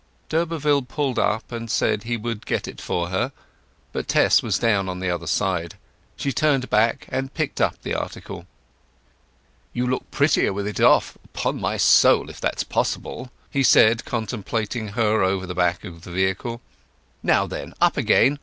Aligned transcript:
D'Urberville 0.29 0.81
pulled 0.81 1.19
up, 1.19 1.51
and 1.51 1.69
said 1.69 2.01
he 2.01 2.17
would 2.17 2.47
get 2.47 2.67
it 2.67 2.81
for 2.81 3.09
her, 3.09 3.31
but 3.91 4.07
Tess 4.07 4.41
was 4.41 4.57
down 4.57 4.89
on 4.89 4.99
the 4.99 5.11
other 5.11 5.27
side. 5.27 5.75
She 6.15 6.31
turned 6.31 6.71
back 6.71 7.05
and 7.09 7.31
picked 7.35 7.61
up 7.61 7.79
the 7.83 7.93
article. 7.93 8.47
"You 9.73 9.85
look 9.85 10.09
prettier 10.09 10.53
with 10.53 10.65
it 10.65 10.79
off, 10.81 11.19
upon 11.23 11.61
my 11.61 11.77
soul, 11.77 12.31
if 12.31 12.41
that's 12.41 12.63
possible," 12.63 13.29
he 13.51 13.61
said, 13.61 14.03
contemplating 14.03 14.87
her 14.87 15.21
over 15.21 15.45
the 15.45 15.53
back 15.53 15.83
of 15.83 16.01
the 16.01 16.11
vehicle. 16.11 16.61
"Now 17.21 17.45
then, 17.45 17.75
up 17.79 17.95
again! 17.95 18.39